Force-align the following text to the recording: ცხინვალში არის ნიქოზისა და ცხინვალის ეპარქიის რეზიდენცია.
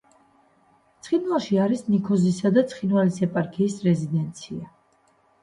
ცხინვალში 1.07 1.59
არის 1.65 1.83
ნიქოზისა 1.89 2.51
და 2.57 2.65
ცხინვალის 2.73 3.21
ეპარქიის 3.29 3.79
რეზიდენცია. 3.91 4.69